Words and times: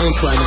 Antoine. 0.00 0.38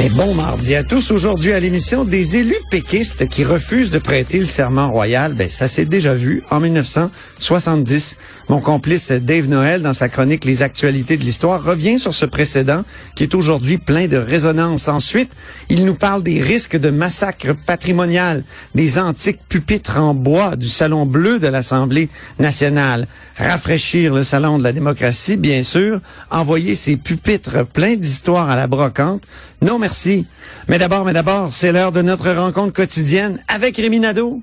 Et 0.00 0.08
bon 0.08 0.34
mardi 0.34 0.74
à 0.74 0.82
tous. 0.82 1.10
Aujourd'hui 1.10 1.52
à 1.52 1.60
l'émission, 1.60 2.04
des 2.04 2.36
élus 2.36 2.56
péquistes 2.70 3.28
qui 3.28 3.44
refusent 3.44 3.90
de 3.90 3.98
prêter 3.98 4.38
le 4.38 4.46
serment 4.46 4.90
royal. 4.90 5.34
Ben, 5.34 5.50
ça 5.50 5.68
s'est 5.68 5.84
déjà 5.84 6.14
vu 6.14 6.42
en 6.50 6.58
1970. 6.60 8.16
Mon 8.52 8.60
complice 8.60 9.10
Dave 9.12 9.48
Noël, 9.48 9.80
dans 9.80 9.94
sa 9.94 10.10
chronique 10.10 10.44
Les 10.44 10.60
actualités 10.60 11.16
de 11.16 11.24
l'histoire, 11.24 11.64
revient 11.64 11.98
sur 11.98 12.12
ce 12.12 12.26
précédent 12.26 12.84
qui 13.16 13.22
est 13.22 13.34
aujourd'hui 13.34 13.78
plein 13.78 14.08
de 14.08 14.18
résonance. 14.18 14.88
Ensuite, 14.88 15.32
il 15.70 15.86
nous 15.86 15.94
parle 15.94 16.22
des 16.22 16.42
risques 16.42 16.76
de 16.76 16.90
massacre 16.90 17.56
patrimonial, 17.64 18.44
des 18.74 18.98
antiques 18.98 19.40
pupitres 19.48 19.96
en 19.96 20.12
bois 20.12 20.54
du 20.54 20.68
Salon 20.68 21.06
bleu 21.06 21.38
de 21.38 21.46
l'Assemblée 21.46 22.10
nationale. 22.38 23.06
Rafraîchir 23.38 24.12
le 24.12 24.22
Salon 24.22 24.58
de 24.58 24.64
la 24.64 24.72
démocratie, 24.72 25.38
bien 25.38 25.62
sûr. 25.62 26.00
Envoyer 26.30 26.74
ces 26.74 26.98
pupitres 26.98 27.64
pleins 27.64 27.96
d'histoires 27.96 28.50
à 28.50 28.56
la 28.56 28.66
brocante. 28.66 29.22
Non, 29.62 29.78
merci. 29.78 30.26
Mais 30.68 30.76
d'abord, 30.76 31.06
mais 31.06 31.14
d'abord, 31.14 31.50
c'est 31.54 31.72
l'heure 31.72 31.90
de 31.90 32.02
notre 32.02 32.30
rencontre 32.30 32.74
quotidienne 32.74 33.42
avec 33.48 33.78
Rémi 33.78 33.98
Nadeau. 33.98 34.42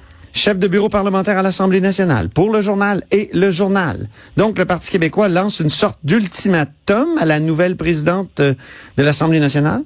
Chef 0.33 0.57
de 0.59 0.67
bureau 0.67 0.89
parlementaire 0.89 1.37
à 1.37 1.41
l'Assemblée 1.41 1.81
nationale 1.81 2.29
pour 2.29 2.51
le 2.51 2.61
journal 2.61 3.03
et 3.11 3.29
le 3.33 3.51
journal. 3.51 4.07
Donc, 4.37 4.57
le 4.57 4.65
Parti 4.65 4.91
québécois 4.91 5.29
lance 5.29 5.59
une 5.59 5.69
sorte 5.69 5.99
d'ultimatum 6.03 7.17
à 7.19 7.25
la 7.25 7.39
nouvelle 7.39 7.75
présidente 7.77 8.39
euh, 8.39 8.53
de 8.97 9.03
l'Assemblée 9.03 9.39
nationale? 9.39 9.81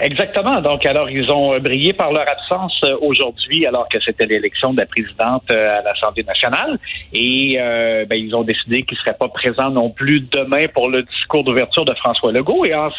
Exactement. 0.00 0.60
Donc, 0.60 0.84
alors, 0.86 1.08
ils 1.08 1.30
ont 1.30 1.58
brillé 1.60 1.92
par 1.92 2.12
leur 2.12 2.28
absence 2.28 2.78
euh, 2.84 2.96
aujourd'hui, 3.00 3.66
alors 3.66 3.88
que 3.88 3.98
c'était 4.04 4.26
l'élection 4.26 4.74
de 4.74 4.80
la 4.80 4.86
présidente 4.86 5.44
euh, 5.50 5.78
à 5.78 5.82
l'Assemblée 5.82 6.24
nationale. 6.24 6.78
Et 7.12 7.56
euh, 7.58 8.04
ben, 8.04 8.16
ils 8.16 8.34
ont 8.34 8.42
décidé 8.42 8.82
qu'ils 8.82 8.98
ne 8.98 9.02
seraient 9.02 9.16
pas 9.18 9.28
présents 9.28 9.70
non 9.70 9.90
plus 9.90 10.20
demain 10.20 10.66
pour 10.68 10.88
le 10.88 11.02
discours 11.04 11.44
d'ouverture 11.44 11.84
de 11.84 11.94
François 11.94 12.32
Legault. 12.32 12.64
Et 12.64 12.74
en, 12.74 12.90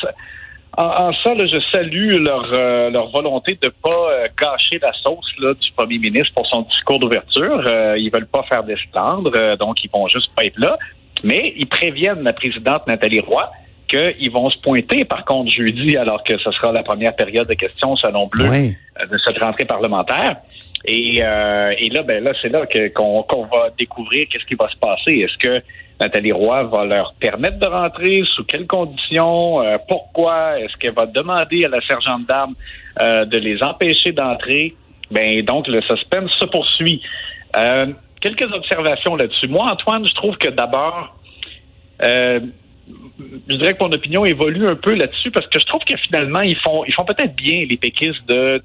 en, 0.77 0.83
en 1.09 1.13
ça, 1.23 1.33
là, 1.33 1.45
je 1.45 1.57
salue 1.71 2.17
leur, 2.23 2.45
euh, 2.53 2.89
leur 2.89 3.09
volonté 3.09 3.57
de 3.61 3.69
pas 3.69 3.89
euh, 4.11 4.27
gâcher 4.39 4.79
la 4.81 4.91
sauce 4.93 5.31
là, 5.39 5.53
du 5.53 5.71
premier 5.71 5.97
ministre 5.97 6.33
pour 6.35 6.45
son 6.47 6.61
discours 6.63 6.99
d'ouverture. 6.99 7.63
Euh, 7.65 7.97
ils 7.97 8.11
veulent 8.11 8.27
pas 8.27 8.43
faire 8.43 8.63
d'esclandre, 8.63 9.31
euh, 9.35 9.55
donc 9.55 9.83
ils 9.83 9.89
vont 9.93 10.07
juste 10.07 10.29
pas 10.35 10.45
être 10.45 10.59
là. 10.59 10.77
Mais 11.23 11.53
ils 11.57 11.67
préviennent 11.67 12.23
la 12.23 12.33
présidente 12.33 12.85
Nathalie 12.87 13.21
Roy 13.21 13.49
qu'ils 13.87 14.31
vont 14.31 14.49
se 14.49 14.57
pointer, 14.59 15.05
par 15.05 15.23
contre, 15.25 15.51
jeudi, 15.51 15.95
alors 15.95 16.23
que 16.23 16.37
ce 16.39 16.51
sera 16.51 16.71
la 16.71 16.81
première 16.83 17.15
période 17.15 17.47
de 17.47 17.53
questions 17.53 17.91
au 17.93 17.97
Salon 17.97 18.27
Bleu 18.31 18.47
Oui. 18.49 18.75
euh, 18.99 19.05
de 19.05 19.17
cette 19.19 19.37
rentrée 19.41 19.65
parlementaire. 19.65 20.37
Et, 20.87 21.19
euh, 21.21 21.73
et 21.77 21.89
là, 21.89 22.03
ben 22.03 22.23
là, 22.23 22.33
c'est 22.41 22.49
là 22.49 22.65
qu'on 22.93 23.23
qu'on 23.23 23.45
va 23.45 23.69
découvrir 23.77 24.27
qu'est-ce 24.29 24.45
qui 24.45 24.55
va 24.55 24.69
se 24.69 24.77
passer. 24.77 25.19
Est-ce 25.21 25.37
que 25.37 25.61
Nathalie 25.99 26.31
Roy 26.31 26.63
va 26.63 26.85
leur 26.85 27.13
permettre 27.19 27.57
de 27.57 27.65
rentrer, 27.65 28.23
sous 28.35 28.43
quelles 28.43 28.67
conditions, 28.67 29.61
euh, 29.61 29.77
pourquoi, 29.87 30.59
est-ce 30.59 30.75
qu'elle 30.77 30.93
va 30.93 31.05
demander 31.05 31.65
à 31.65 31.69
la 31.69 31.81
sergente 31.81 32.25
d'armes 32.27 32.55
euh, 33.01 33.25
de 33.25 33.37
les 33.37 33.61
empêcher 33.63 34.11
d'entrer? 34.11 34.75
Ben 35.11 35.43
donc 35.43 35.67
le 35.67 35.81
suspense 35.81 36.31
se 36.39 36.45
poursuit. 36.45 37.01
Euh, 37.55 37.87
quelques 38.19 38.51
observations 38.51 39.15
là-dessus. 39.15 39.47
Moi, 39.47 39.65
Antoine, 39.71 40.05
je 40.05 40.13
trouve 40.13 40.37
que 40.37 40.49
d'abord, 40.49 41.15
euh, 42.03 42.39
je 43.47 43.55
dirais 43.55 43.73
que 43.73 43.83
mon 43.83 43.91
opinion 43.91 44.25
évolue 44.25 44.67
un 44.67 44.75
peu 44.75 44.93
là-dessus 44.93 45.31
parce 45.31 45.47
que 45.47 45.59
je 45.59 45.65
trouve 45.65 45.83
que 45.83 45.95
finalement 45.97 46.41
ils 46.41 46.57
font 46.57 46.83
ils 46.85 46.93
font 46.93 47.05
peut-être 47.05 47.35
bien 47.35 47.65
les 47.67 47.77
péquistes 47.77 48.25
de 48.27 48.61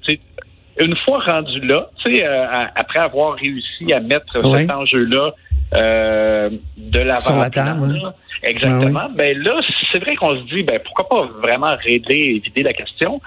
une 0.79 0.95
fois 0.97 1.19
rendu 1.19 1.59
là, 1.61 1.89
tu 2.03 2.15
sais, 2.15 2.25
euh, 2.25 2.65
après 2.75 2.99
avoir 2.99 3.35
réussi 3.35 3.91
à 3.93 3.99
mettre 3.99 4.39
Oui. 4.43 4.59
cet 4.61 4.71
enjeu-là 4.71 5.31
euh, 5.75 6.49
de 6.77 6.99
l'avant 6.99 7.19
Sur 7.19 7.37
la 7.37 7.49
table, 7.49 7.93
là, 7.93 8.13
exactement. 8.43 9.07
Oui, 9.09 9.15
Ben 9.15 9.37
là, 9.37 9.61
c'est 9.91 9.99
vrai 9.99 10.15
qu'on 10.15 10.35
se 10.37 10.43
dit, 10.53 10.63
ben 10.63 10.79
pourquoi 10.83 11.07
pas 11.09 11.29
vraiment 11.41 11.73
régler 11.83 12.35
et 12.35 12.39
vider 12.39 12.63
la 12.63 12.73
question. 12.73 13.21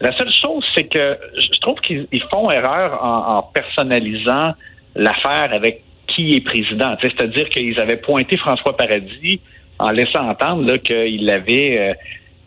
La 0.00 0.16
seule 0.16 0.32
chose, 0.32 0.64
c'est 0.74 0.84
que 0.84 1.18
je 1.36 1.60
trouve 1.60 1.80
qu'ils 1.80 2.06
ils 2.12 2.22
font 2.32 2.50
erreur 2.50 3.02
en, 3.04 3.36
en 3.38 3.42
personnalisant 3.42 4.54
l'affaire 4.94 5.52
avec 5.52 5.82
qui 6.06 6.36
est 6.36 6.44
président. 6.44 6.96
C'est-à-dire 7.00 7.48
qu'ils 7.50 7.78
avaient 7.80 7.96
pointé 7.96 8.36
François 8.36 8.76
Paradis 8.76 9.40
en 9.78 9.90
laissant 9.90 10.28
entendre 10.28 10.66
là, 10.66 10.78
qu'il 10.78 11.28
avait 11.30 11.96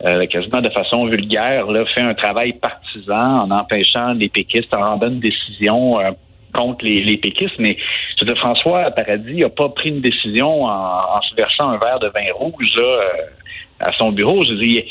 euh, 0.04 0.26
quasiment 0.26 0.60
de 0.60 0.70
façon 0.70 1.06
vulgaire 1.06 1.66
là, 1.70 1.84
fait 1.94 2.00
un 2.00 2.14
travail 2.14 2.54
partisan 2.54 3.42
en 3.44 3.50
empêchant 3.50 4.12
les 4.14 4.28
péquistes 4.28 4.74
en 4.74 4.84
rendant 4.84 5.08
une 5.08 5.20
décision 5.20 6.00
euh, 6.00 6.10
contre 6.54 6.84
les, 6.84 7.02
les 7.02 7.16
péquistes. 7.16 7.58
Mais 7.58 7.76
je 8.18 8.24
veux 8.24 8.32
dire, 8.32 8.40
François 8.40 8.90
Paradis 8.90 9.36
n'a 9.36 9.48
pas 9.48 9.68
pris 9.70 9.88
une 9.90 10.00
décision 10.00 10.64
en, 10.64 10.68
en 10.70 11.22
se 11.22 11.34
versant 11.34 11.70
un 11.70 11.78
verre 11.78 11.98
de 12.00 12.08
vin 12.08 12.32
rouge 12.34 12.68
là, 12.76 12.82
euh, 12.82 13.08
à 13.80 13.90
son 13.98 14.12
bureau. 14.12 14.42
Je 14.44 14.50
veux 14.52 14.58
dire, 14.58 14.82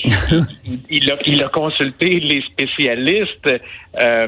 il, 0.65 0.79
il- 0.89 1.11
a, 1.11 1.15
il 1.25 1.43
a 1.43 1.49
consulté 1.49 2.19
les 2.19 2.41
spécialistes. 2.51 3.49
euh, 4.01 4.27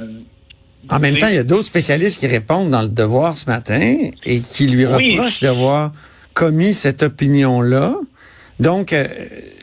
En 0.89 0.99
même 0.99 1.17
temps, 1.17 1.27
il 1.27 1.35
y 1.35 1.39
a 1.39 1.43
d'autres 1.43 1.63
spécialistes 1.63 2.19
qui 2.19 2.27
répondent 2.27 2.69
dans 2.69 2.81
le 2.81 2.89
devoir 2.89 3.35
ce 3.35 3.49
matin 3.49 3.97
et 4.25 4.41
qui 4.41 4.67
lui 4.67 4.85
Oui. 4.85 5.15
reprochent 5.17 5.39
d'avoir 5.39 5.91
commis 6.33 6.73
cette 6.73 7.03
opinion-là. 7.03 7.93
Donc, 8.63 8.93
euh, 8.93 9.03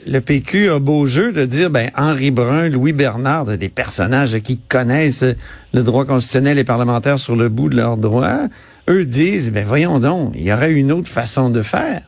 le 0.06 0.20
PQ 0.20 0.68
a 0.68 0.78
beau 0.78 1.06
jeu 1.06 1.32
de 1.32 1.46
dire, 1.46 1.70
ben, 1.70 1.90
Henri 1.96 2.30
Brun, 2.30 2.68
Louis 2.68 2.92
Bernard, 2.92 3.46
des 3.46 3.70
personnages 3.70 4.38
qui 4.40 4.58
connaissent 4.58 5.24
le 5.72 5.82
droit 5.82 6.04
constitutionnel 6.04 6.58
et 6.58 6.64
parlementaire 6.64 7.18
sur 7.18 7.34
le 7.34 7.48
bout 7.48 7.70
de 7.70 7.76
leurs 7.76 7.96
doigts. 7.96 8.48
Eux 8.90 9.06
disent, 9.06 9.54
ben, 9.54 9.64
voyons 9.64 10.00
donc, 10.00 10.32
il 10.34 10.42
y 10.42 10.52
aurait 10.52 10.74
une 10.74 10.92
autre 10.92 11.08
façon 11.08 11.48
de 11.48 11.62
faire. 11.62 12.02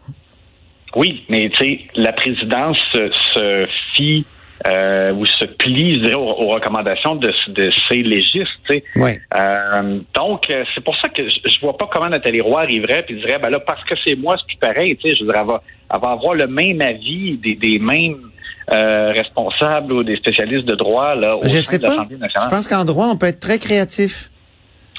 Oui, 0.94 1.24
mais 1.30 1.48
tu 1.54 1.64
sais, 1.64 1.80
la 1.94 2.12
présidence 2.12 2.76
se, 2.92 3.10
se 3.32 3.66
fie 3.94 4.26
euh, 4.66 5.14
ou 5.14 5.24
se 5.24 5.46
plie, 5.46 5.94
je 5.94 6.00
dirais, 6.00 6.14
aux, 6.14 6.28
aux 6.28 6.48
recommandations 6.48 7.16
de, 7.16 7.32
de 7.48 7.70
ses 7.88 8.02
légistes. 8.02 8.50
tu 8.68 8.74
sais. 8.74 8.84
Ouais. 8.96 9.18
Euh, 9.34 9.98
donc, 10.14 10.46
c'est 10.74 10.84
pour 10.84 10.94
ça 11.00 11.08
que 11.08 11.26
je, 11.26 11.36
je 11.48 11.60
vois 11.60 11.78
pas 11.78 11.88
comment 11.90 12.10
Nathalie 12.10 12.42
Roy 12.42 12.60
arriverait 12.60 13.02
puis 13.02 13.16
dirait, 13.16 13.38
ben 13.38 13.48
là, 13.48 13.60
parce 13.60 13.82
que 13.84 13.94
c'est 14.04 14.14
moi, 14.14 14.36
c'est 14.38 14.46
plus 14.46 14.58
pareil. 14.58 14.94
Tu 14.98 15.08
sais, 15.08 15.16
je 15.16 15.24
dire, 15.24 15.34
elle 15.34 15.46
va, 15.46 15.62
elle 15.92 16.00
va 16.00 16.10
avoir 16.10 16.34
le 16.34 16.46
même 16.46 16.80
avis 16.80 17.36
des, 17.38 17.54
des 17.54 17.78
mêmes 17.78 18.30
euh, 18.70 19.12
responsables 19.12 19.92
ou 19.92 20.04
des 20.04 20.16
spécialistes 20.16 20.66
de 20.66 20.74
droit 20.74 21.14
là, 21.14 21.36
au 21.36 21.42
Je 21.42 21.60
sein 21.60 21.60
sais 21.60 21.78
de 21.78 21.86
pas. 21.86 22.06
Je 22.08 22.48
pense 22.48 22.66
qu'en 22.66 22.84
droit, 22.84 23.06
on 23.06 23.16
peut 23.16 23.26
être 23.26 23.40
très 23.40 23.58
créatif. 23.58 24.30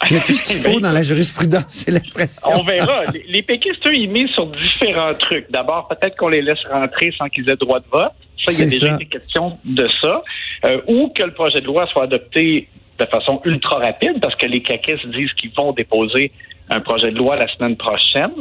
Il 0.09 0.15
y 0.15 0.19
a 0.19 0.21
tout 0.21 0.33
ce 0.33 0.43
qu'il 0.43 0.57
faut 0.71 0.79
dans 0.79 0.91
la 0.91 1.01
jurisprudence, 1.01 1.85
j'ai 1.85 1.93
l'impression. 1.93 2.49
On 2.51 2.63
verra. 2.63 3.03
Les, 3.13 3.25
les 3.27 3.41
péquistes, 3.41 3.85
eux, 3.87 3.95
ils 3.95 4.09
misent 4.09 4.31
sur 4.31 4.47
différents 4.47 5.13
trucs. 5.13 5.49
D'abord, 5.49 5.87
peut-être 5.87 6.17
qu'on 6.17 6.29
les 6.29 6.41
laisse 6.41 6.63
rentrer 6.69 7.13
sans 7.17 7.29
qu'ils 7.29 7.49
aient 7.49 7.55
droit 7.55 7.79
de 7.79 7.85
vote. 7.91 8.11
Ça, 8.45 8.51
il 8.51 8.59
y 8.59 8.61
a 8.63 8.65
déjà 8.65 8.89
ça. 8.89 8.95
été 8.95 9.05
question 9.05 9.57
de 9.63 9.87
ça. 10.01 10.21
Euh, 10.65 10.81
ou 10.87 11.09
que 11.15 11.23
le 11.23 11.33
projet 11.33 11.61
de 11.61 11.65
loi 11.65 11.87
soit 11.87 12.03
adopté 12.03 12.67
de 12.99 13.05
façon 13.05 13.41
ultra 13.45 13.77
rapide, 13.77 14.19
parce 14.21 14.35
que 14.35 14.45
les 14.45 14.61
caquistes 14.61 15.07
disent 15.07 15.33
qu'ils 15.33 15.51
vont 15.57 15.71
déposer 15.71 16.31
un 16.69 16.79
projet 16.79 17.11
de 17.11 17.17
loi 17.17 17.35
la 17.35 17.47
semaine 17.47 17.75
prochaine. 17.75 18.31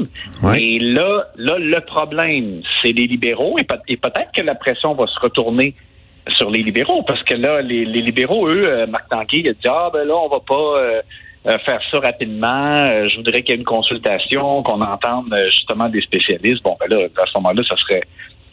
Ouais. 0.42 0.62
Et 0.62 0.78
là, 0.78 1.24
là, 1.36 1.58
le 1.58 1.80
problème, 1.80 2.62
c'est 2.80 2.92
les 2.92 3.06
libéraux. 3.06 3.58
Et, 3.58 3.66
et 3.88 3.96
peut-être 3.96 4.32
que 4.34 4.42
la 4.42 4.54
pression 4.54 4.94
va 4.94 5.06
se 5.06 5.18
retourner 5.18 5.74
sur 6.36 6.50
les 6.50 6.62
libéraux, 6.62 7.02
parce 7.02 7.22
que 7.24 7.34
là, 7.34 7.62
les, 7.62 7.84
les 7.84 8.00
libéraux, 8.00 8.46
eux, 8.48 8.64
euh, 8.64 8.86
Marc 8.86 9.08
Tanguay, 9.08 9.40
il 9.40 9.48
a 9.48 9.52
dit 9.52 9.68
ah 9.68 9.90
ben 9.92 10.06
là, 10.06 10.14
on 10.14 10.28
va 10.28 10.38
pas 10.40 10.54
euh, 10.54 11.02
euh, 11.46 11.58
faire 11.58 11.80
ça 11.90 11.98
rapidement. 11.98 12.76
Euh, 12.76 13.08
je 13.08 13.16
voudrais 13.16 13.42
qu'il 13.42 13.50
y 13.50 13.52
ait 13.54 13.58
une 13.58 13.64
consultation, 13.64 14.62
qu'on 14.62 14.80
entende 14.80 15.32
euh, 15.32 15.46
justement 15.46 15.88
des 15.88 16.00
spécialistes. 16.00 16.62
Bon, 16.62 16.76
ben 16.78 16.86
là, 16.88 17.06
à 17.16 17.26
ce 17.26 17.32
moment-là, 17.36 17.62
ça 17.68 17.76
serait 17.76 18.02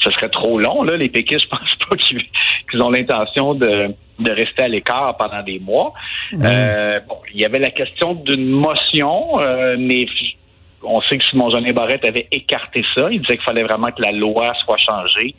ça 0.03 0.09
serait 0.11 0.29
trop 0.29 0.57
long. 0.59 0.81
Là, 0.81 0.97
les 0.97 1.09
péquistes, 1.09 1.41
je 1.43 1.49
pense 1.49 1.75
pas 1.87 1.95
qu'ils 1.97 2.23
qu'ils 2.71 2.81
ont 2.81 2.89
l'intention 2.89 3.53
de, 3.53 3.93
de 4.19 4.31
rester 4.31 4.63
à 4.63 4.67
l'écart 4.67 5.15
pendant 5.17 5.43
des 5.43 5.59
mois. 5.59 5.93
Euh, 6.33 6.99
bon, 7.07 7.17
il 7.33 7.39
y 7.41 7.45
avait 7.45 7.59
la 7.59 7.71
question 7.71 8.13
d'une 8.15 8.49
motion, 8.49 9.39
euh, 9.39 9.75
mais 9.79 10.05
on 10.83 11.01
sait 11.01 11.17
que 11.17 11.23
Simon 11.29 11.49
Jeanin 11.49 11.73
Barrette 11.73 12.05
avait 12.05 12.27
écarté 12.31 12.83
ça. 12.95 13.07
Il 13.11 13.21
disait 13.21 13.35
qu'il 13.37 13.45
fallait 13.45 13.63
vraiment 13.63 13.91
que 13.91 14.01
la 14.01 14.11
loi 14.11 14.53
soit 14.65 14.77
changée. 14.77 15.35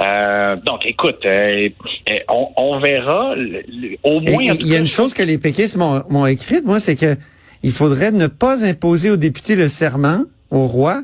Euh, 0.00 0.54
donc, 0.64 0.86
écoute, 0.86 1.18
euh, 1.26 1.68
euh, 2.10 2.14
on, 2.28 2.48
on 2.56 2.78
verra. 2.80 3.34
Le- 3.34 3.62
le- 3.68 3.96
au 4.04 4.20
moins, 4.20 4.54
Il 4.60 4.68
y 4.68 4.74
a 4.76 4.78
une 4.78 4.86
chose 4.86 5.12
que 5.12 5.22
les 5.24 5.38
péquistes 5.38 5.76
m'ont 5.76 6.02
m'ont 6.08 6.26
écrite, 6.26 6.64
moi, 6.64 6.78
c'est 6.78 6.94
que 6.94 7.16
il 7.64 7.72
faudrait 7.72 8.12
ne 8.12 8.28
pas 8.28 8.64
imposer 8.64 9.10
aux 9.10 9.16
députés 9.16 9.56
le 9.56 9.66
serment, 9.68 10.20
au 10.52 10.68
roi, 10.68 11.02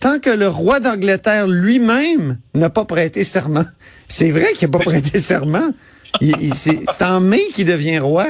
tant 0.00 0.18
que 0.18 0.30
le 0.30 0.48
roi 0.48 0.80
d'Angleterre 0.80 1.46
lui-même 1.46 2.38
n'a 2.54 2.70
pas 2.70 2.86
prêté 2.86 3.24
serment. 3.24 3.66
C'est 4.08 4.30
vrai 4.30 4.52
qu'il 4.56 4.68
n'a 4.70 4.78
pas 4.78 4.84
prêté 4.84 5.18
serment. 5.18 5.68
C'est 6.20 7.02
en 7.02 7.20
mai 7.20 7.40
qu'il 7.54 7.66
devient 7.66 7.98
roi. 7.98 8.26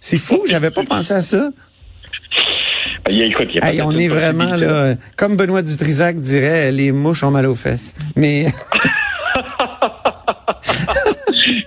C'est 0.00 0.18
fou, 0.18 0.42
j'avais 0.46 0.70
pas 0.70 0.84
pensé 0.84 1.14
à 1.14 1.22
ça. 1.22 1.50
il 3.08 3.16
y 3.16 3.22
a- 3.22 3.26
écoute, 3.26 3.48
il 3.50 3.56
y 3.56 3.60
a 3.60 3.66
Hey, 3.66 3.72
peut-être 3.78 3.86
on 3.86 3.96
est 3.98 4.08
vraiment 4.08 4.54
là, 4.56 4.94
comme 5.16 5.36
Benoît 5.36 5.62
Dutrisac 5.62 6.16
dirait, 6.16 6.70
les 6.72 6.92
mouches 6.92 7.22
ont 7.22 7.30
mal 7.30 7.46
aux 7.46 7.54
fesses. 7.54 7.94
Mais 8.16 8.46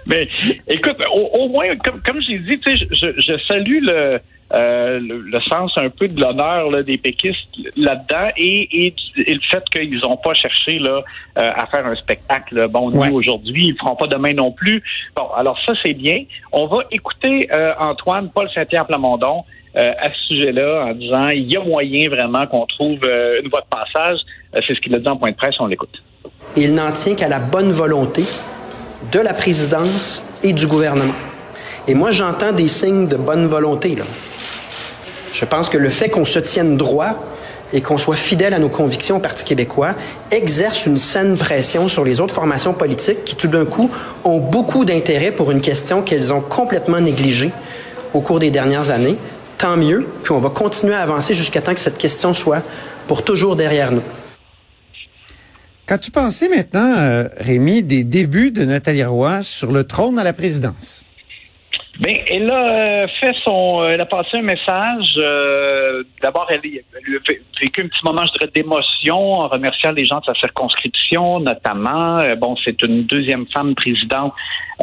Mais 0.08 0.28
écoute, 0.68 0.96
au, 1.14 1.20
au 1.40 1.50
moins, 1.50 1.66
comme, 1.84 2.02
comme 2.02 2.22
j'ai 2.22 2.40
dit, 2.40 2.60
je, 2.66 2.86
je- 2.96 3.22
je 3.22 3.34
salue 3.48 3.80
le, 3.82 4.20
euh, 4.54 5.00
le, 5.00 5.20
le 5.20 5.42
sens 5.42 5.72
un 5.78 5.90
peu 5.90 6.08
de 6.08 6.20
l'honneur 6.22 6.72
là, 6.72 6.82
des 6.84 6.98
péquistes 6.98 7.50
là-dedans 7.76 8.30
et, 8.38 8.86
et, 8.86 8.92
du- 8.92 9.22
et 9.24 9.34
le 9.34 9.42
fait 9.52 9.64
qu'ils 9.72 10.00
n'ont 10.00 10.16
pas 10.18 10.34
cherché 10.34 10.80
là, 10.80 11.02
euh, 11.38 11.52
à 11.56 11.68
faire 11.68 11.86
un 11.86 11.96
spectacle. 11.96 12.68
Bon, 12.70 12.90
nous, 12.90 12.98
Ouais. 13.02 13.10
aujourd'hui, 13.12 13.66
ils 13.68 13.74
ne 13.74 13.78
feront 13.78 13.96
pas 13.98 14.08
demain 14.08 14.34
non 14.34 14.52
plus. 14.52 14.82
Bon, 15.16 15.28
alors 15.36 15.58
ça, 15.66 15.74
c'est 15.84 15.94
bien. 15.94 16.24
On 16.54 16.66
va 16.68 16.80
écouter 16.92 17.50
euh, 17.54 17.74
Antoine, 17.80 18.30
Paul 18.34 18.50
Saint-Pierre 18.56 18.86
Plamondon 18.88 19.44
euh, 19.76 19.92
à 20.00 20.10
ce 20.14 20.28
sujet-là 20.36 20.86
en 20.86 20.94
disant 20.94 21.28
il 21.28 21.52
y 21.52 21.58
a 21.58 21.60
moyen 21.62 22.08
vraiment 22.10 22.48
qu'on 22.48 22.66
trouve 22.68 23.00
euh, 23.04 23.42
une 23.44 23.50
voie 23.50 23.62
de 23.62 23.68
passage. 23.70 24.20
Euh, 24.56 24.62
c'est 24.66 24.76
ce 24.76 24.80
qu'il 24.80 24.96
a 24.96 25.00
dit 25.00 25.10
en 25.10 25.18
point 25.18 25.32
de 25.32 25.36
presse. 25.36 25.56
On 25.60 25.68
l'écoute. 25.68 26.02
Il 26.56 26.74
n'en 26.74 26.92
tient 26.94 27.16
qu'à 27.16 27.28
la 27.28 27.40
bonne 27.40 27.72
volonté 27.72 28.24
de 29.12 29.20
la 29.20 29.34
présidence 29.34 30.26
et 30.42 30.54
du 30.54 30.66
gouvernement. 30.68 31.14
Et 31.90 31.94
moi, 31.94 32.12
j'entends 32.12 32.52
des 32.54 32.68
signes 32.68 33.08
de 33.08 33.18
bonne 33.18 33.46
volonté. 33.48 33.96
Là. 33.96 34.04
Je 35.38 35.46
pense 35.46 35.70
que 35.70 35.78
le 35.78 35.90
fait 35.90 36.10
qu'on 36.10 36.26
se 36.26 36.40
tienne 36.40 36.78
droit 36.78 37.14
et 37.72 37.82
qu'on 37.82 38.00
soit 38.00 38.16
fidèle 38.16 38.56
à 38.56 38.60
nos 38.60 38.70
convictions 38.70 39.18
au 39.18 39.20
Parti 39.20 39.44
québécois 39.44 39.94
exerce 40.32 40.88
une 40.88 40.98
saine 40.98 41.38
pression 41.38 41.88
sur 41.88 42.04
les 42.04 42.20
autres 42.20 42.34
formations 42.34 42.74
politiques 42.74 43.24
qui, 43.24 43.36
tout 43.36 43.48
d'un 43.48 43.66
coup, 43.66 43.92
ont 44.24 44.40
beaucoup 44.40 44.84
d'intérêt 44.84 45.32
pour 45.32 45.52
une 45.52 45.62
question 45.62 46.02
qu'elles 46.02 46.34
ont 46.34 46.42
complètement 46.42 47.00
négligée 47.00 47.52
au 48.16 48.22
cours 48.22 48.40
des 48.40 48.50
dernières 48.50 48.90
années. 48.90 49.16
Tant 49.60 49.78
mieux, 49.78 50.08
puis 50.24 50.32
on 50.32 50.40
va 50.40 50.50
continuer 50.50 50.96
à 50.96 51.02
avancer 51.02 51.36
jusqu'à 51.36 51.62
temps 51.62 51.76
que 51.76 51.80
cette 51.80 52.00
question 52.00 52.34
soit 52.34 52.64
pour 53.06 53.24
toujours 53.24 53.56
derrière 53.56 53.92
nous. 53.92 54.04
quand 55.86 56.00
tu 56.00 56.10
pensais 56.10 56.50
maintenant, 56.50 56.96
euh, 56.98 57.28
Rémi, 57.38 57.84
des 57.84 58.04
débuts 58.04 58.50
de 58.50 58.66
Nathalie 58.66 59.04
Roy 59.04 59.44
sur 59.44 59.72
le 59.72 59.84
trône 59.84 60.18
à 60.18 60.24
la 60.24 60.34
présidence? 60.34 61.04
Bien, 62.00 62.16
elle 62.30 62.52
a 62.52 63.04
euh, 63.04 63.08
fait 63.20 63.34
son, 63.44 63.82
euh, 63.82 63.90
elle 63.90 64.02
a 64.02 64.06
passé 64.06 64.38
un 64.38 64.42
message. 64.44 65.14
euh, 65.18 66.04
D'abord, 66.22 66.46
elle, 66.50 66.62
elle 66.64 67.16
a 67.16 67.20
vé- 67.20 67.42
vécu 67.60 67.82
un 67.82 67.88
petit 67.88 68.04
moment, 68.06 68.24
je 68.26 68.34
dirais, 68.34 68.52
d'émotion 68.54 69.18
en 69.42 69.48
remerciant 69.48 69.92
les 69.92 70.06
gens 70.06 70.20
de 70.20 70.26
sa 70.26 70.36
circonscription, 70.36 71.40
notamment. 71.40 72.20
Euh, 72.20 72.36
bon, 72.36 72.56
c'est 72.64 72.80
une 72.84 73.04
deuxième 73.06 73.46
femme 73.54 73.74
présidente. 73.74 74.34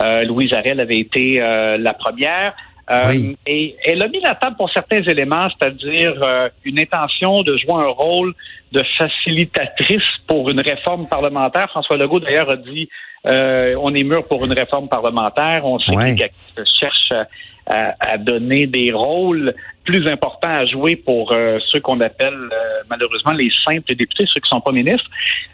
Euh, 0.02 0.25
Louise 0.25 0.52
Arel 0.52 0.81
avait 0.81 0.99
été 0.99 1.41
euh, 1.41 1.79
la 1.79 1.94
première. 1.94 2.55
Euh, 2.91 3.05
Oui. 3.11 3.37
Et 3.47 3.76
elle 3.87 4.02
a 4.02 4.08
mis 4.08 4.20
la 4.20 4.35
table 4.35 4.56
pour 4.56 4.70
certains 4.70 5.00
éléments, 5.02 5.49
c'est-à-dire 5.50 6.14
euh, 6.23 6.49
une 6.64 6.79
intention 6.81 7.43
de 7.43 7.56
jouer 7.56 7.75
un 7.75 7.88
rôle 7.88 8.35
de 8.73 8.82
facilitatrice 8.99 10.02
pour 10.26 10.50
une 10.50 10.61
réforme 10.61 11.06
parlementaire. 11.06 11.69
François 11.70 11.97
Legault, 11.97 12.20
d'ailleurs, 12.20 12.50
a 12.50 12.56
dit 12.56 12.88
euh, 13.26 13.75
on 13.81 13.94
est 13.94 14.05
mûr 14.05 14.26
pour 14.26 14.44
une 14.44 14.53
réforme 14.53 14.88
parlementaire. 14.88 15.65
On 15.65 15.79
sait 15.79 15.97
Ouais. 15.97 16.15
que 16.17 16.23
les 16.23 16.65
cherchent 16.79 17.12
à, 17.67 17.94
à- 18.00 18.19
donner 18.19 18.67
des 18.67 18.93
rôles 18.93 19.55
plus 19.85 20.06
importants 20.09 20.55
à 20.55 20.67
jouer 20.67 20.97
pour 20.97 21.32
euh, 21.32 21.59
ceux 21.71 21.81
qu'on 21.81 22.00
appelle 22.00 22.35
euh, 22.35 22.82
malheureusement 22.91 23.32
les 23.32 23.50
simples 23.67 23.94
députés, 23.94 24.25
ceux 24.32 24.41
qui 24.41 24.49
sont 24.49 24.61
pas 24.61 24.73
ministres. 24.73 25.09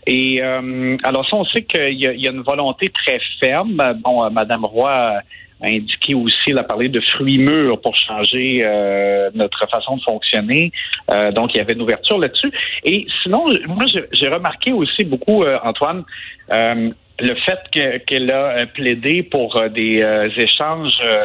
Et 0.06 0.40
euh, 0.42 0.96
alors 1.04 1.28
ça, 1.28 1.36
on 1.36 1.44
sait 1.44 1.62
qu'il 1.62 2.00
y, 2.00 2.06
a- 2.06 2.12
il 2.12 2.20
y 2.20 2.26
a 2.28 2.30
une 2.32 2.42
volonté 2.42 2.90
très 2.90 3.20
ferme. 3.40 3.80
Bon, 4.04 4.24
euh, 4.24 4.30
Madame 4.30 4.64
Roy 4.64 4.92
a 4.92 5.22
indiqué 5.62 6.14
aussi, 6.14 6.36
elle 6.48 6.58
a 6.58 6.64
parlé 6.64 6.88
de 6.88 7.00
fruits 7.00 7.38
mûrs 7.38 7.80
pour 7.80 7.94
changer 7.96 8.62
euh, 8.64 9.30
notre 9.34 9.68
façon 9.68 9.96
de 9.96 10.02
fonctionner. 10.02 10.72
Euh, 11.12 11.30
donc, 11.32 11.54
il 11.54 11.58
y 11.58 11.60
avait 11.60 11.74
une 11.74 11.82
ouverture 11.82 12.18
là-dessus. 12.18 12.50
Et 12.84 13.06
sinon, 13.22 13.44
moi, 13.68 13.84
j'ai- 13.92 14.04
j'ai 14.12 14.28
remarqué 14.28 14.72
aussi 14.72 15.04
beaucoup, 15.04 15.42
euh, 15.44 15.58
Antoine, 15.62 16.04
euh, 16.52 16.90
le 17.20 17.34
fait 17.36 17.58
que- 17.74 17.98
qu'elle 17.98 18.30
a 18.32 18.58
euh, 18.62 18.66
plaidé 18.66 19.22
pour 19.22 19.56
euh, 19.56 19.68
des 19.68 20.00
euh, 20.02 20.28
échanges 20.36 20.92
euh, 21.02 21.22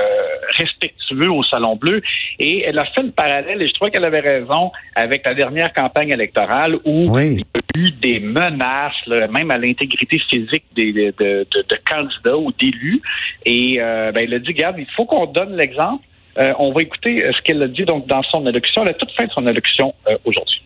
respectueux 0.57 1.29
au 1.31 1.43
Salon 1.43 1.75
Bleu 1.75 2.01
et 2.39 2.63
elle 2.63 2.79
a 2.79 2.85
fait 2.85 3.03
le 3.03 3.11
parallèle 3.11 3.61
et 3.61 3.67
je 3.67 3.73
crois 3.73 3.89
qu'elle 3.89 4.05
avait 4.05 4.19
raison 4.19 4.71
avec 4.95 5.25
la 5.27 5.33
dernière 5.33 5.71
campagne 5.73 6.09
électorale 6.09 6.75
où 6.85 7.09
Oui. 7.09 7.37
il 7.37 7.39
y 7.39 7.43
a 7.43 7.87
eu 7.87 7.91
des 7.91 8.19
menaces, 8.19 8.93
là, 9.07 9.27
même 9.27 9.51
à 9.51 9.57
l'intégrité 9.57 10.19
physique 10.29 10.63
des, 10.75 10.91
de, 10.93 11.13
de- 11.17 11.47
de- 11.51 11.65
de 11.67 11.77
candidats 11.89 12.37
ou 12.37 12.51
d'élus. 12.53 13.01
Et 13.45 13.77
euh, 13.79 14.11
ben, 14.11 14.23
elle 14.25 14.33
a 14.33 14.39
dit, 14.39 14.47
regarde, 14.49 14.75
il 14.79 14.87
faut 14.95 15.05
qu'on 15.05 15.25
donne 15.27 15.55
l'exemple. 15.55 16.03
Euh, 16.37 16.51
on 16.59 16.73
va 16.73 16.81
écouter 16.81 17.23
ce 17.35 17.41
qu'elle 17.43 17.63
a 17.63 17.67
dit 17.67 17.85
donc 17.85 18.07
dans 18.07 18.21
son 18.23 18.45
allocution, 18.45 18.81
à 18.81 18.85
la 18.85 18.93
toute 18.93 19.11
fin 19.13 19.25
de 19.25 19.31
son 19.31 19.45
allocution 19.47 19.93
euh, 20.09 20.17
aujourd'hui. 20.25 20.61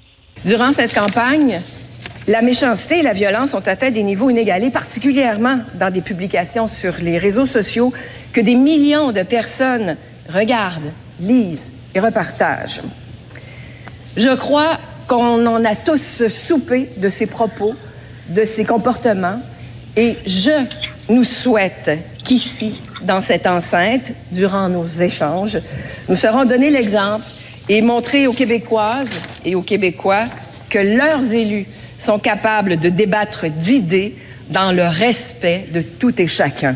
Durant 0.45 0.71
cette 0.71 0.93
campagne, 0.95 1.59
la 2.29 2.43
méchanceté 2.43 2.99
et 2.99 3.01
la 3.01 3.13
violence 3.13 3.55
ont 3.55 3.63
atteint 3.65 3.89
des 3.89 4.03
niveaux 4.03 4.29
inégalés, 4.29 4.69
particulièrement 4.69 5.57
dans 5.73 5.91
des 5.91 6.01
publications 6.01 6.67
sur 6.67 6.93
les 7.01 7.17
réseaux 7.17 7.47
sociaux 7.47 7.91
que 8.33 8.39
des 8.39 8.53
millions 8.53 9.11
de 9.11 9.23
personnes 9.23 9.97
regardent, 10.31 10.91
lisent 11.19 11.71
et 11.95 11.99
repartagent. 11.99 12.81
Je 14.15 14.29
crois 14.35 14.77
qu'on 15.07 15.43
en 15.47 15.65
a 15.65 15.75
tous 15.75 16.27
soupé 16.27 16.87
de 16.97 17.09
ces 17.09 17.25
propos, 17.25 17.73
de 18.27 18.43
ces 18.43 18.63
comportements, 18.63 19.41
et 19.97 20.15
je 20.27 20.65
nous 21.09 21.23
souhaite 21.23 21.89
qu'ici, 22.23 22.79
dans 23.01 23.21
cette 23.21 23.47
enceinte, 23.47 24.11
durant 24.31 24.69
nos 24.69 24.85
échanges, 24.85 25.57
nous 26.07 26.15
serons 26.15 26.45
donné 26.45 26.69
l'exemple 26.69 27.25
et 27.69 27.81
montrer 27.81 28.27
aux 28.27 28.33
Québécoises 28.33 29.15
et 29.43 29.55
aux 29.55 29.63
Québécois 29.63 30.25
que 30.69 30.77
leurs 30.77 31.33
élus 31.33 31.65
sont 32.09 32.17
capables 32.17 32.77
de 32.79 32.89
débattre 32.89 33.45
d'idées 33.51 34.15
dans 34.49 34.71
le 34.71 34.81
respect 34.81 35.67
de 35.71 35.81
tout 35.83 36.19
et 36.19 36.25
chacun. 36.25 36.75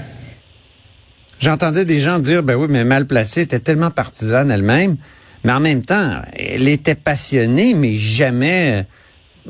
J'entendais 1.40 1.86
des 1.86 2.00
gens 2.00 2.20
dire, 2.20 2.44
ben 2.44 2.56
oui, 2.56 2.68
mais 2.70 2.84
mal 2.84 3.08
placée 3.08 3.42
était 3.42 3.60
tellement 3.60 3.90
partisane 3.90 4.52
elle-même, 4.52 4.96
mais 5.44 5.52
en 5.52 5.60
même 5.60 5.84
temps, 5.84 6.22
elle 6.38 6.68
était 6.68 6.94
passionnée, 6.94 7.74
mais 7.74 7.96
jamais 7.96 8.86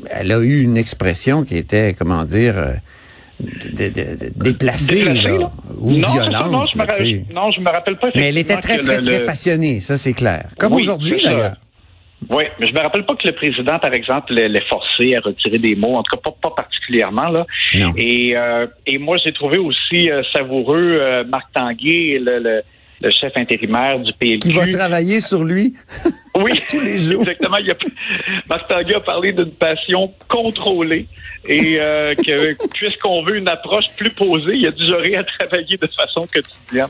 euh, 0.02 0.04
elle 0.10 0.32
a 0.32 0.38
eu 0.38 0.62
une 0.62 0.78
expression 0.78 1.44
qui 1.44 1.58
était, 1.58 1.94
comment 1.98 2.24
dire, 2.24 2.56
euh, 2.56 2.72
de- 3.40 3.88
de- 3.90 3.90
de- 3.90 4.32
déplacée, 4.36 5.04
Déplacée, 5.04 5.22
là, 5.22 5.38
là? 5.38 5.52
ou 5.76 5.92
Non, 5.92 6.12
violente. 6.12 6.50
non, 6.50 6.64
je 6.72 6.78
me 6.78 7.32
non, 7.34 7.50
je 7.50 7.60
me 7.60 7.68
rappelle 7.70 7.98
pas. 7.98 8.08
mais 8.14 8.30
elle 8.30 8.38
était 8.38 8.56
très, 8.56 8.78
très, 8.78 9.02
très 9.02 9.24
passionnée, 9.26 9.80
ça 9.80 9.98
c'est 9.98 10.14
clair. 10.14 10.46
Comme 10.58 10.72
Oui, 10.72 10.82
aujourd'hui, 10.82 11.20
d'ailleurs. 11.22 11.56
Oui, 12.30 12.44
mais 12.58 12.66
je 12.66 12.74
me 12.74 12.80
rappelle 12.80 13.04
pas 13.04 13.14
que 13.14 13.26
le 13.26 13.34
président, 13.34 13.78
par 13.78 13.92
exemple, 13.92 14.34
l'ait 14.34 14.64
forcé 14.68 15.16
à 15.16 15.20
retirer 15.20 15.58
des 15.58 15.74
mots, 15.74 15.96
en 15.96 16.02
tout 16.02 16.16
cas 16.16 16.22
pas, 16.30 16.36
pas 16.50 16.54
particulièrement 16.62 17.28
là. 17.28 17.46
Non. 17.74 17.92
Et, 17.96 18.36
euh, 18.36 18.66
et 18.86 18.98
moi, 18.98 19.16
j'ai 19.24 19.32
trouvé 19.32 19.58
aussi 19.58 20.10
euh, 20.10 20.22
savoureux 20.32 20.98
euh, 21.00 21.24
Marc 21.24 21.52
Tanguay, 21.52 22.18
le, 22.20 22.38
le, 22.38 22.62
le 23.00 23.10
chef 23.10 23.36
intérimaire 23.36 23.98
du 24.00 24.12
PLQ. 24.12 24.38
Qui 24.38 24.52
va 24.52 24.66
travailler 24.66 25.20
sur 25.20 25.44
lui 25.44 25.74
oui, 26.36 26.62
tous 26.68 26.80
les 26.80 26.98
jours. 26.98 27.22
Exactement. 27.22 27.58
Il 27.58 27.70
a, 27.70 27.74
Marc 28.48 28.70
a 28.70 29.00
parlé 29.00 29.32
d'une 29.32 29.52
passion 29.52 30.12
contrôlée 30.28 31.06
et 31.46 31.76
euh, 31.78 32.14
que 32.14 32.56
puisqu'on 32.74 33.22
veut 33.22 33.36
une 33.36 33.48
approche 33.48 33.86
plus 33.96 34.10
posée, 34.10 34.54
il 34.54 34.66
a 34.66 34.70
du 34.70 34.88
j'aurais 34.88 35.16
à 35.16 35.24
travailler 35.24 35.76
de 35.76 35.86
façon 35.86 36.26
quotidienne. 36.26 36.88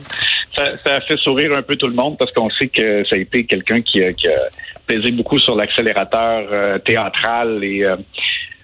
Ça, 0.55 0.65
ça, 0.85 0.95
a 0.95 1.01
fait 1.01 1.17
sourire 1.17 1.53
un 1.53 1.61
peu 1.61 1.75
tout 1.75 1.87
le 1.87 1.93
monde 1.93 2.17
parce 2.17 2.31
qu'on 2.31 2.49
sait 2.49 2.67
que 2.67 3.05
ça 3.07 3.15
a 3.15 3.17
été 3.17 3.45
quelqu'un 3.45 3.81
qui, 3.81 4.01
qui, 4.13 4.27
a 4.27 4.49
pesé 4.87 5.11
beaucoup 5.11 5.37
sur 5.39 5.55
l'accélérateur 5.55 6.47
euh, 6.51 6.79
théâtral 6.79 7.63
et 7.63 7.83
euh, 7.83 7.97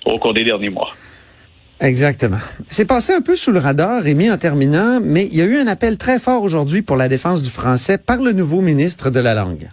au 0.06 0.18
cours 0.18 0.34
des 0.34 0.44
derniers 0.44 0.70
mois. 0.70 0.92
Exactement. 1.82 2.38
C'est 2.68 2.88
passé 2.88 3.14
un 3.14 3.22
peu 3.22 3.36
sous 3.36 3.52
le 3.52 3.58
radar, 3.58 4.04
Rémi, 4.04 4.30
en 4.30 4.38
terminant, 4.38 5.00
mais 5.04 5.26
il 5.26 5.36
y 5.36 5.42
a 5.42 5.46
eu 5.46 5.58
un 5.58 5.68
appel 5.68 5.98
très 5.98 6.20
fort 6.20 6.44
aujourd'hui 6.44 6.84
pour 6.84 6.96
la 6.96 7.10
défense 7.10 7.42
du 7.42 7.50
français 7.50 7.98
par 7.98 8.18
le 8.22 8.34
nouveau 8.34 8.62
ministre 8.62 9.10
de 9.10 9.20
la 9.20 9.34
langue. 9.34 9.68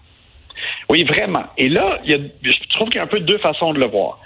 Oui, 0.88 1.04
vraiment. 1.04 1.44
Et 1.58 1.68
là, 1.68 2.00
il 2.04 2.10
y 2.10 2.14
a, 2.14 2.18
je 2.42 2.68
trouve 2.70 2.88
qu'il 2.88 2.96
y 2.96 3.00
a 3.00 3.04
un 3.04 3.08
peu 3.08 3.20
deux 3.20 3.36
façons 3.38 3.74
de 3.74 3.78
le 3.78 3.86
voir. 3.86 4.20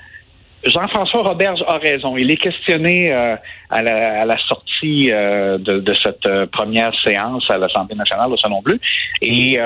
Jean-François 0.64 1.22
Roberge 1.22 1.62
a 1.66 1.78
raison. 1.78 2.16
Il 2.16 2.30
est 2.30 2.36
questionné 2.36 3.12
euh, 3.12 3.34
à, 3.70 3.82
la, 3.82 4.36
sortie 4.46 5.10
euh, 5.10 5.58
de, 5.58 5.80
de, 5.80 5.94
cette 6.04 6.24
euh, 6.26 6.46
première 6.46 6.92
séance 7.02 7.50
à 7.50 7.58
l'Assemblée 7.58 7.96
nationale 7.96 8.30
au 8.30 8.36
Salon 8.36 8.62
Bleu. 8.62 8.78
Et 9.20 9.58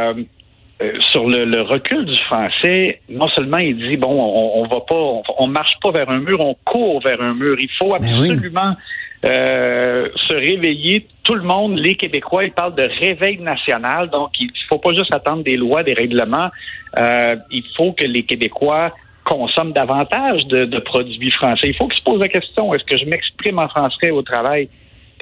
euh, 0.83 0.93
sur 1.11 1.27
le, 1.27 1.47
le, 1.47 1.63
recul 1.63 2.05
du 2.05 2.17
français, 2.25 3.01
non 3.09 3.29
seulement 3.29 3.57
il 3.59 3.79
dit 3.79 3.97
bon, 3.97 4.13
on, 4.13 4.61
on 4.63 4.67
va 4.67 4.81
pas, 4.81 4.95
on, 4.95 5.23
on, 5.39 5.47
marche 5.47 5.73
pas 5.83 5.91
vers 5.91 6.11
un 6.11 6.19
mur, 6.19 6.39
on 6.41 6.55
court 6.65 7.01
vers 7.03 7.21
un 7.23 7.33
mur. 7.33 7.57
Il 7.59 7.71
faut 7.79 7.95
absolument 7.95 8.77
euh, 9.25 10.09
se 10.29 10.35
réveiller. 10.35 11.07
Tout 11.25 11.35
le 11.35 11.43
monde, 11.43 11.79
les 11.79 11.95
Québécois, 11.95 12.45
ils 12.45 12.53
parlent 12.53 12.75
de 12.75 12.89
réveil 13.01 13.39
national. 13.39 14.11
Donc, 14.11 14.31
il 14.39 14.51
faut 14.69 14.79
pas 14.79 14.93
juste 14.93 15.15
attendre 15.15 15.43
des 15.43 15.57
lois, 15.57 15.83
des 15.83 15.95
règlements. 15.95 16.51
Euh, 16.99 17.37
il 17.51 17.65
faut 17.75 17.93
que 17.93 18.05
les 18.05 18.25
Québécois 18.25 18.93
consomment 19.25 19.73
davantage 19.73 20.45
de, 20.47 20.67
de 20.67 20.79
produits 20.79 21.31
français. 21.31 21.69
Il 21.69 21.75
faut 21.75 21.89
qu'ils 21.89 21.99
se 21.99 22.05
posent 22.05 22.21
la 22.21 22.29
question 22.29 22.75
est-ce 22.75 22.85
que 22.85 22.99
je 22.99 23.07
m'exprime 23.07 23.59
en 23.59 23.69
français 23.69 24.11
au 24.11 24.23
travail, 24.23 24.69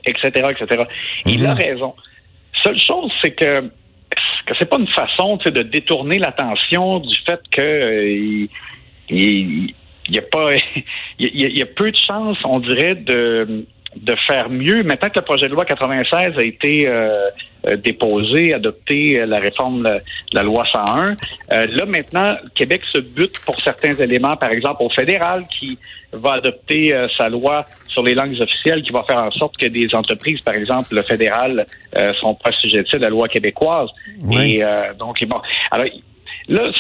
etc., 0.05 0.51
etc. 0.51 0.83
Il 1.27 1.41
mm 1.41 1.45
-hmm. 1.45 1.51
a 1.51 1.55
raison. 1.55 1.95
Seule 2.63 2.79
chose, 2.79 3.13
c'est 3.23 3.33
que 3.33 3.71
que 4.47 4.55
c'est 4.59 4.69
pas 4.69 4.79
une 4.79 4.89
façon 4.89 5.37
de 5.37 5.63
détourner 5.63 6.19
l'attention 6.19 7.01
du 7.01 7.15
fait 7.27 7.41
que 7.51 7.61
euh, 7.61 8.47
il, 9.09 9.75
y 10.09 10.19
a 10.19 10.23
pas 10.23 10.53
il, 11.19 11.57
y 11.59 11.63
a, 11.63 11.67
peu 11.67 11.91
de 11.91 11.97
chances, 11.97 12.39
on 12.45 12.61
dirait, 12.61 12.95
de 12.95 13.67
de 13.97 14.17
faire 14.27 14.51
mieux. 14.51 14.83
Maintenant 14.83 15.09
que 15.09 15.19
le 15.21 15.25
projet 15.25 15.47
de 15.47 15.55
loi 15.55 15.65
96 15.65 16.33
a 16.37 16.43
été 16.43 16.89
euh, 16.89 17.31
déposé, 17.77 18.55
adopté, 18.55 19.19
euh, 19.19 19.27
la 19.27 19.39
réforme 19.39 19.83
de 19.83 20.01
la 20.35 20.43
loi 20.43 20.65
101, 20.73 21.17
euh, 21.53 21.67
là 21.67 21.87
maintenant, 21.87 22.33
Québec 22.55 22.83
se 22.93 22.99
bute 22.99 23.39
pour 23.45 23.61
certains 23.61 23.95
éléments, 23.95 24.37
par 24.37 24.51
exemple 24.51 24.83
au 24.83 24.91
fédéral 24.91 25.45
qui 25.59 25.79
va 26.13 26.35
adopter 26.35 26.95
euh, 26.95 27.07
sa 27.17 27.29
loi 27.29 27.65
sur 27.89 28.03
les 28.03 28.15
langues 28.15 28.41
officielles 28.41 28.83
qui 28.83 28.93
va 28.93 29.05
faire 29.05 29.19
en 29.19 29.31
sorte 29.31 29.57
que 29.57 29.67
des 29.67 29.95
entreprises, 29.95 30.41
par 30.41 30.55
exemple 30.55 30.95
le 30.95 31.03
fédéral, 31.03 31.67
euh, 31.97 32.13
seront 32.15 32.35
pas 32.35 32.51
assujetties 32.51 32.97
à 32.97 33.01
la 33.01 33.11
loi 33.11 33.29
québécoise. 33.29 33.89
Oui. 34.25 34.57
Et 34.57 34.65
donc, 34.99 35.23
bon, 35.25 35.41
alors 35.71 35.87
là, 36.49 36.71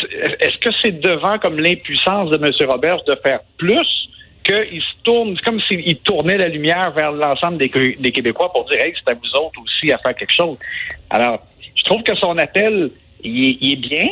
est-ce 0.40 0.58
que 0.58 0.70
c'est 0.82 1.00
devant 1.00 1.38
comme 1.38 1.58
l'impuissance 1.58 2.30
de 2.30 2.36
M. 2.36 2.52
Roberts 2.68 3.04
de 3.06 3.16
faire 3.24 3.40
plus? 3.56 4.03
Qu'il 4.44 4.80
se 4.80 5.02
tourne, 5.02 5.36
comme 5.44 5.60
s'il 5.62 5.96
tournait 5.98 6.36
la 6.36 6.48
lumière 6.48 6.92
vers 6.92 7.12
l'ensemble 7.12 7.58
des, 7.58 7.68
Québécois 7.68 8.52
pour 8.52 8.66
dire, 8.66 8.80
hey, 8.80 8.94
c'est 8.94 9.10
à 9.10 9.14
vous 9.14 9.40
autres 9.40 9.60
aussi 9.62 9.90
à 9.90 9.98
faire 9.98 10.14
quelque 10.14 10.34
chose. 10.34 10.58
Alors, 11.10 11.40
je 11.74 11.82
trouve 11.84 12.02
que 12.02 12.14
son 12.16 12.36
appel, 12.38 12.90
il 13.22 13.72
est, 13.72 13.76
bien, 13.76 14.06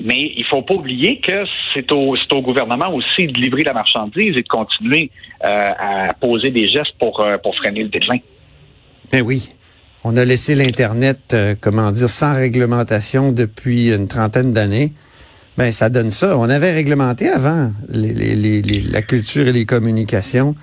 mais 0.00 0.32
il 0.36 0.44
faut 0.46 0.62
pas 0.62 0.74
oublier 0.74 1.20
que 1.20 1.44
c'est 1.74 1.90
au, 1.92 2.16
gouvernement 2.40 2.92
aussi 2.94 3.26
de 3.26 3.38
livrer 3.38 3.62
la 3.62 3.74
marchandise 3.74 4.36
et 4.36 4.42
de 4.42 4.48
continuer 4.48 5.10
euh, 5.44 5.72
à 5.78 6.14
poser 6.14 6.50
des 6.50 6.68
gestes 6.68 6.94
pour, 6.98 7.20
euh, 7.20 7.36
freiner 7.58 7.82
le 7.82 7.88
déclin. 7.88 8.18
Ben 9.12 9.22
oui. 9.22 9.50
On 10.04 10.16
a 10.16 10.24
laissé 10.24 10.54
l'Internet, 10.54 11.34
euh, 11.34 11.54
comment 11.60 11.90
dire, 11.90 12.08
sans 12.08 12.32
réglementation 12.32 13.32
depuis 13.32 13.92
une 13.92 14.06
trentaine 14.06 14.52
d'années. 14.52 14.92
Ben, 15.56 15.72
ça 15.72 15.88
donne 15.88 16.10
ça. 16.10 16.36
On 16.38 16.48
avait 16.50 16.72
réglementé 16.72 17.28
avant 17.28 17.70
les, 17.88 18.12
les, 18.12 18.62
les, 18.62 18.80
la 18.82 19.02
culture 19.02 19.48
et 19.48 19.52
les 19.52 19.64
communications 19.64 20.54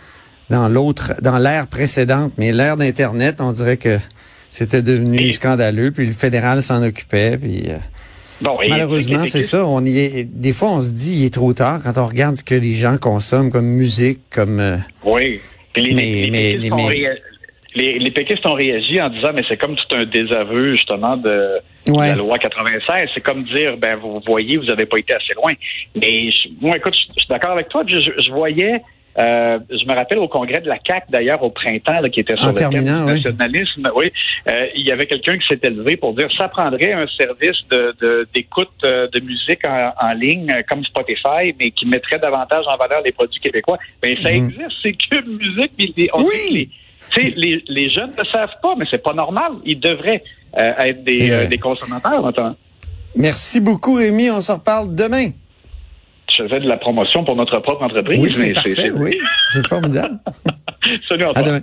dans 0.50 0.68
l'autre, 0.68 1.14
dans 1.22 1.38
l'ère 1.40 1.68
précédente, 1.68 2.34
mais 2.38 2.52
l'ère 2.52 2.78
d'Internet, 2.78 3.42
on 3.42 3.52
dirait 3.52 3.78
que 3.78 3.98
c'était 4.50 4.84
devenu 4.84 5.20
et... 5.20 5.34
scandaleux, 5.34 5.92
puis 5.92 6.06
le 6.06 6.14
fédéral 6.14 6.62
s'en 6.62 6.84
occupait, 6.84 7.38
puis 7.38 7.64
euh, 7.70 7.78
bon, 8.42 8.58
malheureusement, 8.70 9.26
c'est 9.26 9.42
ça. 9.42 9.66
On 9.66 9.84
y 9.84 9.98
est. 9.98 10.24
Des 10.26 10.54
fois, 10.54 10.70
on 10.72 10.82
se 10.82 10.92
dit, 10.92 11.22
il 11.22 11.26
est 11.26 11.34
trop 11.34 11.54
tard 11.54 11.82
quand 11.84 11.98
on 11.98 12.06
regarde 12.06 12.36
ce 12.36 12.44
que 12.44 12.56
les 12.56 12.76
gens 12.76 12.98
consomment 12.98 13.52
comme 13.52 13.66
musique, 13.66 14.20
comme. 14.30 14.60
Euh, 14.60 14.78
oui. 15.06 15.40
Les, 15.76 15.96
mais, 15.96 16.30
mais, 16.32 16.70
mais, 16.70 17.10
les, 17.76 18.00
les 18.00 18.12
péquistes 18.12 18.46
ont 18.46 18.54
réagi 18.54 19.02
en 19.02 19.10
disant, 19.10 19.32
mais 19.34 19.44
c'est 19.48 19.58
comme 19.58 19.76
tout 19.76 19.96
un 19.96 20.04
désaveu, 20.06 20.76
justement, 20.76 21.18
de, 21.18 21.60
ouais. 21.90 22.12
de 22.12 22.12
la 22.12 22.16
loi 22.16 22.38
96. 22.38 23.10
C'est 23.14 23.22
comme 23.22 23.44
dire, 23.44 23.78
ben, 23.78 23.96
vous 23.96 24.22
voyez, 24.26 24.58
vous 24.58 24.66
n'avez 24.66 24.86
pas 24.86 24.98
été 24.98 25.14
assez 25.14 25.34
loin. 25.34 25.54
Mais, 25.96 26.30
moi, 26.62 26.78
écoute, 26.78 26.96
je, 26.96 27.14
je 27.16 27.20
suis 27.20 27.30
d'accord 27.30 27.52
avec 27.52 27.70
toi. 27.70 27.84
Je, 27.88 28.00
je 28.00 28.32
voyais, 28.32 28.82
euh, 29.20 29.60
je 29.70 29.86
me 29.86 29.94
rappelle 29.94 30.18
au 30.18 30.28
congrès 30.28 30.60
de 30.62 30.68
la 30.68 30.80
CAC 30.80 31.06
d'ailleurs 31.10 31.44
au 31.44 31.52
printemps 31.52 32.02
là, 32.02 32.10
qui 32.10 32.20
était 32.20 32.36
sur 32.36 32.48
en 32.48 32.50
le 32.50 32.56
terminant, 32.56 33.06
thème 33.06 33.16
du 33.16 33.26
nationalisme. 33.26 33.92
Oui, 33.96 34.12
euh, 34.48 34.68
il 34.76 34.88
y 34.88 34.92
avait 34.92 35.06
quelqu'un 35.06 35.38
qui 35.38 35.48
s'était 35.48 35.70
levé 35.70 35.98
pour 35.98 36.14
dire 36.14 36.28
ça 36.36 36.48
prendrait 36.48 36.94
un 36.94 37.06
service 37.08 37.58
de 37.70 38.28
d'écoute 38.34 38.72
de, 38.82 39.10
de, 39.14 39.20
musique 39.20 39.68
en, 39.68 39.94
en, 40.02 40.14
ligne 40.14 40.64
comme 40.68 40.84
Spotify, 40.84 41.54
mais 41.60 41.70
qui 41.72 41.86
mettrait 41.86 42.18
davantage 42.18 42.66
en 42.68 42.76
valeur 42.78 43.02
les 43.04 43.12
produits 43.12 43.40
québécois. 43.40 43.78
Ben 44.02 44.16
ça 44.24 44.32
mm 44.32 44.34
-hmm. 44.34 44.46
existe, 44.46 44.78
c'est 44.82 44.94
Cube 44.94 45.28
Musique. 45.28 45.72
Mais 45.78 46.10
on 46.14 46.24
oui. 46.24 46.70
Les, 47.16 47.32
les, 47.36 47.64
les 47.68 47.90
jeunes 47.90 48.12
ne 48.18 48.24
savent 48.24 48.56
pas, 48.62 48.76
mais 48.78 48.86
c'est 48.90 49.04
pas 49.04 49.14
normal. 49.14 49.54
Ils 49.66 49.80
devraient 49.80 50.24
euh, 50.58 50.74
être 50.80 51.04
des, 51.04 51.32
euh, 51.32 51.48
des 51.48 51.58
consommateurs 51.58 52.22
maintenant. 52.22 52.56
Merci 53.16 53.62
beaucoup, 53.62 53.96
Rémi. 53.96 54.30
On 54.32 54.42
se 54.42 54.52
reparle 54.52 54.96
demain. 54.96 55.30
Je 56.32 56.44
faisais 56.44 56.60
de 56.62 56.68
la 56.68 56.78
promotion 56.78 57.24
pour 57.24 57.36
notre 57.36 57.60
propre 57.60 57.86
entreprise. 57.86 58.20
Oui, 58.20 58.32
c'est 58.32 58.54
parfait, 58.54 58.92
oui. 58.92 59.20
C'est 59.52 59.68
formidable. 59.68 60.18
Salut, 61.10 61.26
à 61.36 61.44
demain. 61.44 61.60